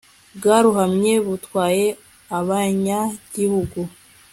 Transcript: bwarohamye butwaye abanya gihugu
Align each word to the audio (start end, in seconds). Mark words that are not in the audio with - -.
bwarohamye 0.37 1.13
butwaye 1.25 1.87
abanya 2.37 2.99
gihugu 3.35 3.79